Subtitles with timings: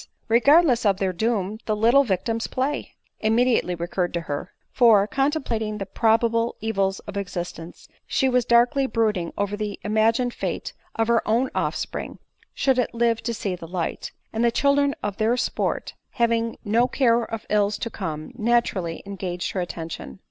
[0.29, 2.95] regardless of their doom, The little victims play!"
[3.29, 9.31] immediately recurred to her; for, contemplating the probable evils of existence, she was darkly brooding
[9.37, 12.17] over the imagined fate of her own offspring,
[12.55, 13.31] should it live to ADELINE MOWBRAY.
[13.35, 17.77] 16fe see the light; and the children at their sport, having no care df ills
[17.77, 20.19] to come, naturally engaged her attention.